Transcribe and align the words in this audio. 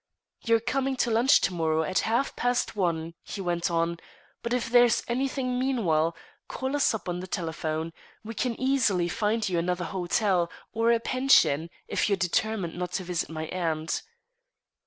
"You're 0.43 0.59
coming 0.61 0.95
to 0.95 1.11
lunch 1.11 1.41
to 1.41 1.53
morrow 1.53 1.83
at 1.83 1.99
half 2.09 2.35
past 2.35 2.75
one," 2.75 3.13
he 3.21 3.39
went 3.39 3.69
on, 3.69 3.99
"but 4.41 4.51
if 4.51 4.67
there's 4.67 5.03
anything 5.07 5.59
meanwhile, 5.59 6.17
call 6.47 6.75
us 6.75 6.95
up 6.95 7.07
on 7.07 7.19
the 7.19 7.27
telephone. 7.27 7.93
We 8.23 8.33
can 8.33 8.59
easily 8.59 9.07
find 9.07 9.47
you 9.47 9.59
another 9.59 9.85
hotel, 9.85 10.51
or 10.73 10.91
a 10.91 10.99
pension, 10.99 11.69
if 11.87 12.09
you're 12.09 12.17
determined 12.17 12.75
not 12.75 12.93
to 12.93 13.03
visit 13.03 13.29
my 13.29 13.45
aunt." 13.49 14.01